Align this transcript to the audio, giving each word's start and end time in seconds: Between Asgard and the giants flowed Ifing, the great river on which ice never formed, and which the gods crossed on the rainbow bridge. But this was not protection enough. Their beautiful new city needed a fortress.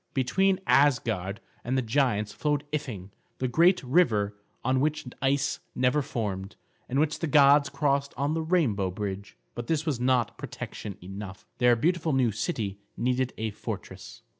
Between 0.15 0.59
Asgard 0.65 1.41
and 1.63 1.77
the 1.77 1.83
giants 1.83 2.31
flowed 2.33 2.63
Ifing, 2.73 3.11
the 3.37 3.47
great 3.47 3.83
river 3.83 4.35
on 4.65 4.79
which 4.79 5.05
ice 5.21 5.59
never 5.75 6.01
formed, 6.01 6.55
and 6.89 6.97
which 6.99 7.19
the 7.19 7.27
gods 7.27 7.69
crossed 7.69 8.15
on 8.17 8.33
the 8.33 8.41
rainbow 8.41 8.89
bridge. 8.89 9.37
But 9.53 9.67
this 9.67 9.85
was 9.85 9.99
not 9.99 10.39
protection 10.39 10.97
enough. 11.03 11.45
Their 11.59 11.75
beautiful 11.75 12.13
new 12.13 12.31
city 12.31 12.79
needed 12.97 13.31
a 13.37 13.51
fortress. 13.51 14.23